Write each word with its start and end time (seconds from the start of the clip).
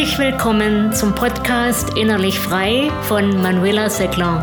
Herzlich 0.00 0.18
willkommen 0.18 0.94
zum 0.94 1.14
Podcast 1.14 1.94
Innerlich 1.94 2.40
Frei 2.40 2.90
von 3.02 3.42
Manuela 3.42 3.90
Seckler. 3.90 4.42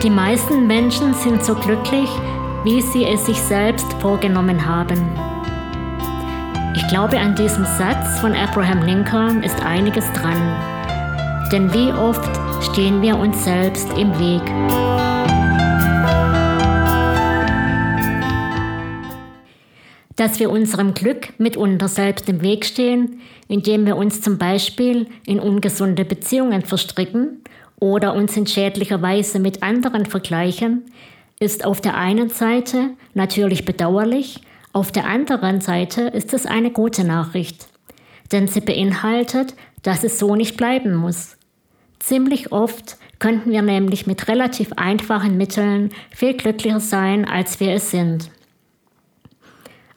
Die 0.00 0.10
meisten 0.10 0.68
Menschen 0.68 1.12
sind 1.12 1.44
so 1.44 1.56
glücklich, 1.56 2.08
wie 2.62 2.80
sie 2.80 3.04
es 3.04 3.26
sich 3.26 3.42
selbst 3.42 3.92
vorgenommen 3.94 4.64
haben. 4.64 5.10
Ich 6.76 6.86
glaube, 6.86 7.18
an 7.18 7.34
diesem 7.34 7.64
Satz 7.64 8.20
von 8.20 8.32
Abraham 8.32 8.82
Lincoln 8.82 9.42
ist 9.42 9.60
einiges 9.60 10.04
dran. 10.12 11.48
Denn 11.50 11.74
wie 11.74 11.92
oft 11.92 12.30
stehen 12.70 13.02
wir 13.02 13.18
uns 13.18 13.42
selbst 13.42 13.90
im 13.98 14.16
Weg. 14.20 15.15
Dass 20.16 20.40
wir 20.40 20.50
unserem 20.50 20.94
Glück 20.94 21.38
mitunter 21.38 21.88
selbst 21.88 22.28
im 22.28 22.40
Weg 22.40 22.64
stehen, 22.64 23.20
indem 23.48 23.86
wir 23.86 23.96
uns 23.96 24.20
zum 24.20 24.38
Beispiel 24.38 25.06
in 25.26 25.38
ungesunde 25.38 26.04
Beziehungen 26.04 26.62
verstricken 26.62 27.42
oder 27.78 28.14
uns 28.14 28.36
in 28.36 28.46
schädlicher 28.46 29.02
Weise 29.02 29.38
mit 29.38 29.62
anderen 29.62 30.06
vergleichen, 30.06 30.84
ist 31.38 31.66
auf 31.66 31.82
der 31.82 31.96
einen 31.96 32.30
Seite 32.30 32.90
natürlich 33.14 33.66
bedauerlich, 33.66 34.40
auf 34.72 34.90
der 34.92 35.06
anderen 35.06 35.60
Seite 35.60 36.02
ist 36.02 36.34
es 36.34 36.46
eine 36.46 36.70
gute 36.70 37.04
Nachricht, 37.04 37.68
denn 38.32 38.48
sie 38.48 38.60
beinhaltet, 38.60 39.54
dass 39.82 40.04
es 40.04 40.18
so 40.18 40.34
nicht 40.34 40.56
bleiben 40.56 40.94
muss. 40.94 41.36
Ziemlich 41.98 42.52
oft 42.52 42.96
könnten 43.18 43.50
wir 43.50 43.62
nämlich 43.62 44.06
mit 44.06 44.28
relativ 44.28 44.72
einfachen 44.76 45.36
Mitteln 45.36 45.90
viel 46.10 46.34
glücklicher 46.34 46.80
sein, 46.80 47.24
als 47.24 47.60
wir 47.60 47.72
es 47.72 47.90
sind. 47.90 48.30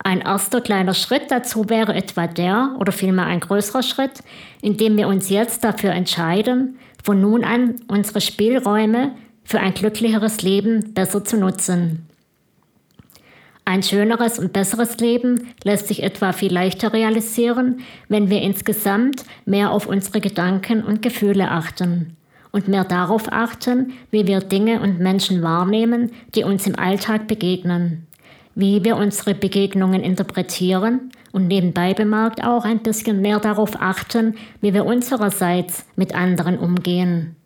Ein 0.02 0.21
erster 0.21 0.62
kleiner 0.62 0.93
Schritt 0.93 1.29
dazu 1.29 1.70
wäre 1.70 1.93
etwa 1.93 2.26
der, 2.26 2.76
oder 2.79 2.91
vielmehr 2.91 3.26
ein 3.26 3.41
größerer 3.41 3.84
Schritt, 3.84 4.23
indem 4.62 4.98
wir 4.98 5.07
uns 5.07 5.29
jetzt 5.29 5.63
dafür 5.63 5.91
entscheiden, 5.91 6.79
von 7.04 7.20
nun 7.20 7.43
an 7.43 7.76
unsere 7.87 8.21
Spielräume 8.21 9.12
für 9.43 9.60
ein 9.60 9.73
glücklicheres 9.73 10.41
Leben 10.41 10.93
besser 10.93 11.26
zu 11.26 11.38
nutzen. 11.38 12.05
Ein 13.65 13.84
schöneres 13.84 14.40
und 14.40 14.54
besseres 14.54 14.98
Leben 14.98 15.49
lässt 15.63 15.88
sich 15.88 16.01
etwa 16.01 16.32
viel 16.32 16.51
leichter 16.51 16.93
realisieren, 16.93 17.82
wenn 18.07 18.29
wir 18.29 18.41
insgesamt 18.41 19.26
mehr 19.45 19.71
auf 19.71 19.85
unsere 19.85 20.21
Gedanken 20.21 20.84
und 20.84 21.01
Gefühle 21.01 21.51
achten 21.51 22.16
und 22.51 22.68
mehr 22.68 22.84
darauf 22.84 23.32
achten, 23.32 23.93
wie 24.12 24.26
wir 24.26 24.40
Dinge 24.40 24.82
und 24.82 24.99
Menschen 24.99 25.43
wahrnehmen, 25.43 26.12
die 26.34 26.43
uns 26.43 26.66
im 26.66 26.79
Alltag 26.79 27.27
begegnen 27.27 28.07
wie 28.60 28.84
wir 28.84 28.98
unsere 28.98 29.34
Begegnungen 29.34 30.04
interpretieren 30.04 31.12
und 31.32 31.48
nebenbei 31.48 31.93
bemerkt 31.93 32.43
auch 32.43 32.66
ein 32.66 32.79
bisschen 32.79 33.21
mehr 33.21 33.40
darauf 33.40 33.71
achten, 33.79 34.35
wie 34.60 34.74
wir 34.74 34.85
unsererseits 34.85 35.85
mit 35.96 36.13
anderen 36.13 36.57
umgehen. 36.57 37.38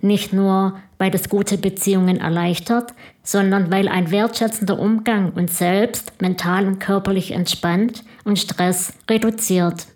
Nicht 0.00 0.32
nur, 0.32 0.78
weil 0.98 1.10
das 1.10 1.28
gute 1.28 1.58
Beziehungen 1.58 2.18
erleichtert, 2.18 2.94
sondern 3.22 3.70
weil 3.70 3.88
ein 3.88 4.10
wertschätzender 4.10 4.78
Umgang 4.78 5.32
uns 5.32 5.58
selbst 5.58 6.20
mental 6.22 6.66
und 6.66 6.78
körperlich 6.78 7.32
entspannt 7.32 8.02
und 8.24 8.38
Stress 8.38 8.94
reduziert. 9.08 9.86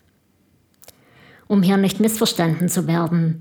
Um 1.46 1.62
hier 1.62 1.78
nicht 1.78 1.98
missverstanden 1.98 2.68
zu 2.68 2.86
werden, 2.86 3.40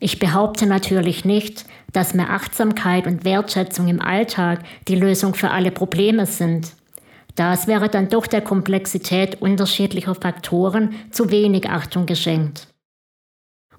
ich 0.00 0.18
behaupte 0.18 0.66
natürlich 0.66 1.24
nicht, 1.24 1.64
dass 1.92 2.14
mehr 2.14 2.30
Achtsamkeit 2.30 3.06
und 3.06 3.24
Wertschätzung 3.24 3.88
im 3.88 4.00
Alltag 4.00 4.60
die 4.86 4.94
Lösung 4.94 5.34
für 5.34 5.50
alle 5.50 5.70
Probleme 5.70 6.26
sind. 6.26 6.72
Das 7.34 7.66
wäre 7.66 7.88
dann 7.88 8.08
doch 8.08 8.26
der 8.26 8.40
Komplexität 8.40 9.40
unterschiedlicher 9.40 10.14
Faktoren 10.14 10.94
zu 11.10 11.30
wenig 11.30 11.68
Achtung 11.68 12.06
geschenkt. 12.06 12.68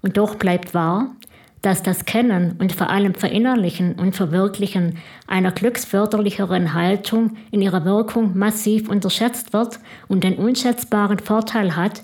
Und 0.01 0.17
doch 0.17 0.35
bleibt 0.35 0.73
wahr, 0.73 1.15
dass 1.61 1.83
das 1.83 2.05
Kennen 2.05 2.55
und 2.57 2.71
vor 2.71 2.89
allem 2.89 3.15
Verinnerlichen 3.15 3.95
und 3.95 4.15
Verwirklichen 4.15 4.97
einer 5.27 5.51
glücksförderlicheren 5.51 6.73
Haltung 6.73 7.35
in 7.51 7.61
ihrer 7.61 7.83
Wirkung 7.83 8.37
massiv 8.37 8.87
unterschätzt 8.89 9.51
wird 9.51 9.79
und 10.07 10.23
den 10.23 10.35
unschätzbaren 10.35 11.19
Vorteil 11.19 11.75
hat, 11.75 12.03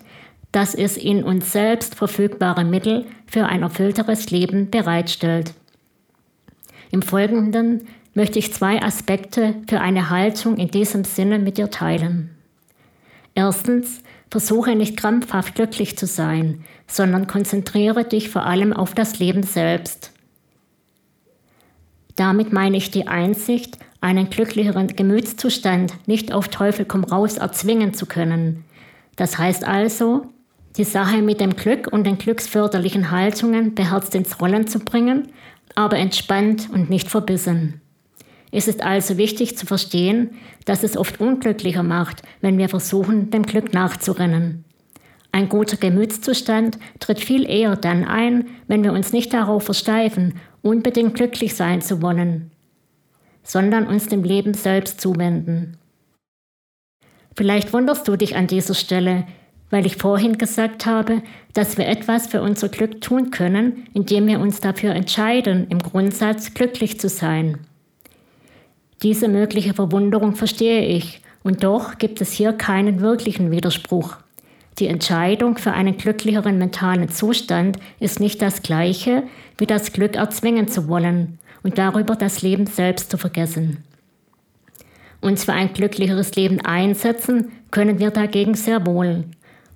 dass 0.56 0.74
es 0.74 0.96
in 0.96 1.22
uns 1.22 1.52
selbst 1.52 1.96
verfügbare 1.96 2.64
Mittel 2.64 3.06
für 3.28 3.46
ein 3.46 3.62
erfüllteres 3.62 4.32
Leben 4.32 4.70
bereitstellt. 4.70 5.54
Im 6.92 7.02
Folgenden 7.02 7.90
möchte 8.14 8.40
ich 8.40 8.54
zwei 8.54 8.82
Aspekte 8.82 9.56
für 9.68 9.82
eine 9.82 10.10
Haltung 10.10 10.56
in 10.56 10.70
diesem 10.72 11.04
Sinne 11.04 11.40
mit 11.40 11.58
dir 11.58 11.70
teilen. 11.72 12.38
Erstens, 13.34 14.02
versuche 14.32 14.78
nicht 14.78 14.96
krampfhaft 14.96 15.56
glücklich 15.56 15.98
zu 15.98 16.08
sein, 16.08 16.64
sondern 16.88 17.28
konzentriere 17.28 18.06
dich 18.06 18.30
vor 18.30 18.46
allem 18.46 18.72
auf 18.72 18.94
das 18.94 19.20
Leben 19.20 19.44
selbst. 19.44 20.14
Damit 22.16 22.54
meine 22.54 22.78
ich 22.78 22.92
die 22.92 23.10
Einsicht, 23.10 23.78
einen 24.00 24.30
glücklicheren 24.30 24.88
Gemütszustand 24.88 26.08
nicht 26.08 26.32
auf 26.32 26.48
Teufel 26.48 26.86
komm 26.86 27.04
raus 27.04 27.36
erzwingen 27.36 27.94
zu 27.94 28.06
können. 28.06 28.64
Das 29.18 29.38
heißt 29.38 29.66
also, 29.66 30.30
die 30.78 30.84
Sache 30.84 31.22
mit 31.22 31.40
dem 31.40 31.56
Glück 31.56 31.88
und 31.92 32.06
den 32.06 32.18
glücksförderlichen 32.18 33.12
Haltungen 33.12 33.76
beherzt 33.76 34.14
ins 34.16 34.42
Rollen 34.42 34.68
zu 34.68 34.80
bringen, 34.80 35.30
aber 35.74 35.98
entspannt 35.98 36.70
und 36.72 36.90
nicht 36.90 37.10
verbissen. 37.10 37.82
Es 38.52 38.68
ist 38.68 38.82
also 38.82 39.18
wichtig 39.18 39.58
zu 39.58 39.66
verstehen, 39.66 40.32
dass 40.66 40.84
es 40.84 40.98
oft 40.98 41.20
unglücklicher 41.20 41.84
macht, 41.84 42.24
wenn 42.42 42.58
wir 42.58 42.70
versuchen, 42.70 43.30
dem 43.30 43.44
Glück 43.44 43.74
nachzurennen. 43.74 44.64
Ein 45.32 45.50
guter 45.50 45.76
Gemütszustand 45.76 46.78
tritt 47.00 47.20
viel 47.20 47.50
eher 47.50 47.76
dann 47.76 48.06
ein, 48.06 48.48
wenn 48.68 48.84
wir 48.84 48.94
uns 48.94 49.12
nicht 49.12 49.34
darauf 49.34 49.64
versteifen, 49.64 50.36
unbedingt 50.62 51.16
glücklich 51.16 51.56
sein 51.56 51.82
zu 51.82 52.02
wollen, 52.02 52.52
sondern 53.44 53.88
uns 53.88 54.08
dem 54.08 54.24
Leben 54.24 54.54
selbst 54.54 55.02
zuwenden. 55.02 55.78
Vielleicht 57.36 57.74
wunderst 57.74 58.08
du 58.08 58.16
dich 58.16 58.38
an 58.38 58.48
dieser 58.48 58.76
Stelle, 58.76 59.28
weil 59.70 59.86
ich 59.86 59.98
vorhin 59.98 60.38
gesagt 60.38 60.86
habe, 60.86 61.22
dass 61.54 61.78
wir 61.78 61.88
etwas 61.88 62.28
für 62.28 62.42
unser 62.42 62.70
Glück 62.70 63.02
tun 63.02 63.32
können, 63.32 63.88
indem 63.94 64.28
wir 64.28 64.40
uns 64.40 64.60
dafür 64.60 64.94
entscheiden, 64.94 65.68
im 65.70 65.80
Grundsatz 65.80 66.54
glücklich 66.54 67.00
zu 67.00 67.10
sein. 67.10 67.60
Diese 69.04 69.28
mögliche 69.28 69.74
Verwunderung 69.74 70.36
verstehe 70.36 70.86
ich, 70.86 71.22
und 71.44 71.64
doch 71.64 72.00
gibt 72.00 72.22
es 72.22 72.32
hier 72.32 72.54
keinen 72.54 73.02
wirklichen 73.02 73.52
Widerspruch. 73.52 74.18
Die 74.80 74.88
Entscheidung 74.88 75.58
für 75.58 75.72
einen 75.72 75.96
glücklicheren 75.98 76.58
mentalen 76.58 77.10
Zustand 77.10 77.78
ist 78.00 78.20
nicht 78.20 78.42
das 78.42 78.62
gleiche, 78.62 79.24
wie 79.58 79.66
das 79.66 79.94
Glück 79.94 80.16
erzwingen 80.16 80.68
zu 80.68 80.88
wollen 80.88 81.40
und 81.64 81.78
darüber 81.78 82.16
das 82.16 82.42
Leben 82.42 82.66
selbst 82.66 83.10
zu 83.10 83.18
vergessen. 83.18 83.84
Uns 85.22 85.46
für 85.46 85.54
ein 85.54 85.74
glücklicheres 85.74 86.36
Leben 86.36 86.62
einsetzen 86.62 87.52
können 87.72 88.00
wir 88.00 88.12
dagegen 88.12 88.56
sehr 88.56 88.86
wohl. 88.86 89.24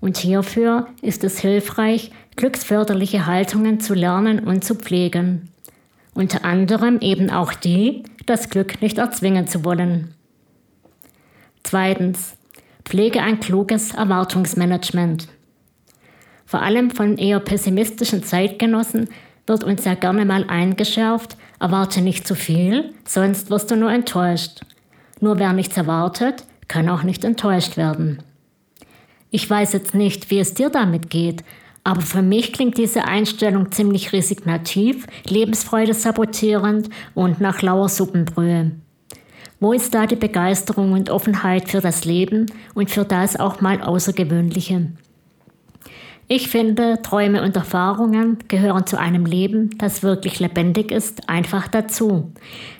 Und 0.02 0.18
hierfür 0.18 0.88
ist 1.02 1.24
es 1.24 1.40
hilfreich, 1.40 2.12
glücksförderliche 2.36 3.26
Haltungen 3.26 3.80
zu 3.80 3.94
lernen 3.94 4.40
und 4.40 4.64
zu 4.64 4.76
pflegen. 4.76 5.50
Unter 6.14 6.46
anderem 6.46 7.00
eben 7.02 7.30
auch 7.30 7.54
die, 7.54 8.04
das 8.26 8.50
Glück 8.50 8.82
nicht 8.82 8.98
erzwingen 8.98 9.48
zu 9.48 9.64
wollen. 9.66 10.14
Zweitens. 11.64 12.36
Pflege 12.86 13.22
ein 13.22 13.40
kluges 13.40 13.94
Erwartungsmanagement. 13.94 15.28
Vor 16.48 16.64
allem 16.64 16.90
von 16.90 17.20
eher 17.20 17.40
pessimistischen 17.40 18.24
Zeitgenossen 18.24 19.10
wird 19.46 19.64
uns 19.64 19.86
ja 19.86 19.94
gerne 19.94 20.26
mal 20.26 20.46
eingeschärft, 20.48 21.38
erwarte 21.60 22.02
nicht 22.02 22.26
zu 22.26 22.34
viel, 22.34 22.96
sonst 23.06 23.52
wirst 23.52 23.70
du 23.70 23.76
nur 23.76 23.92
enttäuscht. 23.92 24.62
Nur 25.20 25.38
wer 25.38 25.54
nichts 25.54 25.78
erwartet, 25.78 26.46
kann 26.68 26.90
auch 26.90 27.04
nicht 27.04 27.24
enttäuscht 27.24 27.78
werden. 27.78 28.24
Ich 29.32 29.48
weiß 29.50 29.74
jetzt 29.74 29.94
nicht, 29.94 30.32
wie 30.32 30.40
es 30.40 30.56
dir 30.56 30.70
damit 30.70 31.10
geht, 31.10 31.44
aber 31.84 32.02
für 32.02 32.22
mich 32.22 32.52
klingt 32.52 32.78
diese 32.78 33.06
Einstellung 33.06 33.72
ziemlich 33.72 34.12
resignativ, 34.12 35.06
Lebensfreude 35.28 35.94
sabotierend 35.94 36.90
und 37.14 37.40
nach 37.40 37.62
lauer 37.62 37.90
Suppenbrühe. 37.90 38.72
Wo 39.60 39.74
ist 39.74 39.94
da 39.94 40.08
die 40.08 40.16
Begeisterung 40.16 40.94
und 40.94 41.10
Offenheit 41.10 41.70
für 41.70 41.82
das 41.82 42.06
Leben 42.06 42.48
und 42.74 42.90
für 42.90 43.06
das 43.06 43.40
auch 43.40 43.62
mal 43.62 43.82
Außergewöhnliche? 43.82 44.88
Ich 46.32 46.48
finde, 46.48 47.02
Träume 47.02 47.42
und 47.42 47.56
Erfahrungen 47.56 48.38
gehören 48.48 48.86
zu 48.86 49.00
einem 49.00 49.26
Leben, 49.26 49.72
das 49.80 50.04
wirklich 50.04 50.40
lebendig 50.40 50.92
ist, 50.92 51.28
einfach 51.28 51.68
dazu. 51.68 52.32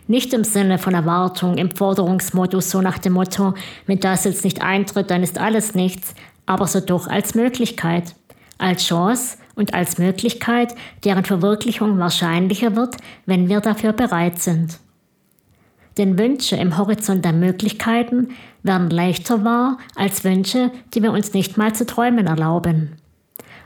Nicht 0.08 0.34
im 0.36 0.44
Sinne 0.44 0.78
von 0.78 0.94
Erwartung, 0.94 1.58
im 1.58 1.76
Forderungsmodus, 1.76 2.70
so 2.70 2.80
nach 2.82 3.00
dem 3.00 3.14
Motto, 3.14 3.56
wenn 3.88 4.00
das 4.00 4.26
jetzt 4.26 4.44
nicht 4.44 4.62
eintritt, 4.62 5.10
dann 5.10 5.24
ist 5.24 5.40
alles 5.40 5.74
nichts, 5.74 6.14
aber 6.50 6.66
so 6.66 6.80
doch 6.80 7.08
als 7.08 7.36
Möglichkeit, 7.36 8.16
als 8.58 8.88
Chance 8.88 9.38
und 9.56 9.76
als 9.76 10.00
Möglichkeit, 10.00 10.74
deren 11.04 11.24
Verwirklichung 11.24 12.00
wahrscheinlicher 12.00 12.76
wird, 12.76 12.98
wenn 13.28 13.50
wir 13.50 13.62
dafür 13.62 13.94
bereit 13.94 14.40
sind. 14.40 14.80
denn 15.98 16.18
Wünsche 16.18 16.56
im 16.56 16.78
Horizont 16.78 17.26
der 17.26 17.34
Möglichkeiten 17.34 18.30
werden 18.64 18.90
leichter 18.90 19.44
wahr 19.44 19.78
als 19.96 20.24
Wünsche, 20.24 20.72
die 20.94 21.04
wir 21.04 21.12
uns 21.12 21.34
nicht 21.34 21.58
mal 21.58 21.76
zu 21.76 21.86
träumen 21.86 22.26
erlauben. 22.26 22.96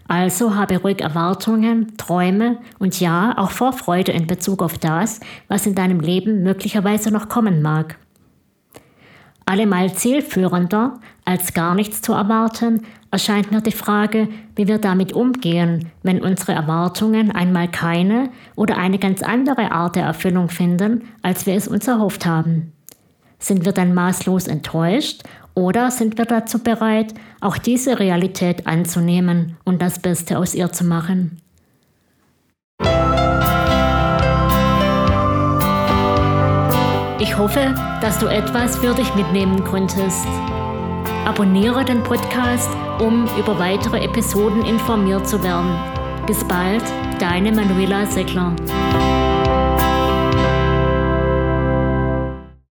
Also 0.08 0.56
habe 0.56 0.78
ruhig 0.78 1.00
Erwartungen, 1.00 1.96
Träume 1.98 2.58
und 2.80 3.00
ja, 3.00 3.38
auch 3.38 3.52
Vorfreude 3.52 4.12
in 4.12 4.28
Bezug 4.28 4.62
auf 4.62 4.78
das, 4.78 5.20
was 5.48 5.68
in 5.68 5.76
deinem 5.76 6.00
Leben 6.00 6.44
möglicherweise 6.44 7.12
noch 7.12 7.30
kommen 7.30 7.62
mag. 7.62 7.98
Allemal 9.46 9.94
zielführender, 9.94 11.00
als 11.26 11.54
gar 11.54 11.76
nichts 11.76 12.02
zu 12.02 12.14
erwarten, 12.14 12.84
erscheint 13.12 13.52
mir 13.52 13.62
die 13.62 13.72
Frage, 13.72 14.30
wie 14.56 14.68
wir 14.68 14.78
damit 14.78 15.14
umgehen, 15.14 15.92
wenn 16.02 16.22
unsere 16.22 16.54
Erwartungen 16.54 17.32
einmal 17.32 17.68
keine 17.68 18.30
oder 18.56 18.78
eine 18.78 19.00
ganz 19.00 19.22
andere 19.22 19.72
Art 19.72 19.96
der 19.96 20.06
Erfüllung 20.06 20.50
finden, 20.50 21.04
als 21.22 21.46
wir 21.46 21.56
es 21.56 21.68
uns 21.68 21.88
erhofft 21.88 22.26
haben. 22.26 22.72
Sind 23.38 23.66
wir 23.66 23.74
dann 23.74 23.94
maßlos 23.94 24.48
enttäuscht 24.48 25.24
oder 25.54 25.92
sind 25.92 26.18
wir 26.18 26.26
dazu 26.26 26.60
bereit, 26.60 27.14
auch 27.42 27.58
diese 27.58 28.00
Realität 28.00 28.66
anzunehmen 28.66 29.58
und 29.66 29.82
das 29.82 30.00
Beste 30.00 30.40
aus 30.40 30.56
ihr 30.56 30.72
zu 30.72 30.86
machen? 30.86 31.43
Ich 37.24 37.38
hoffe, 37.38 37.74
dass 38.02 38.20
du 38.20 38.28
etwas 38.28 38.78
für 38.78 38.94
dich 38.94 39.16
mitnehmen 39.16 39.64
konntest. 39.64 40.28
Abonniere 41.24 41.86
den 41.86 42.04
Podcast, 42.04 42.70
um 43.00 43.30
über 43.40 43.58
weitere 43.58 44.04
Episoden 44.04 44.66
informiert 44.66 45.26
zu 45.26 45.42
werden. 45.42 45.74
Bis 46.28 46.44
bald, 46.44 46.84
deine 47.20 47.54
Manuela 47.54 48.06
Seckler. 48.08 48.54